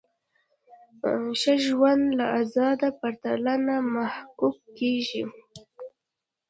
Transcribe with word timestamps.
ښه 1.39 1.53
ژوند 1.65 2.03
له 2.17 2.25
ازادۍ 2.41 2.91
پرته 2.99 3.29
نه 3.65 3.75
محقق 3.93 4.55
کیږي. 4.77 5.23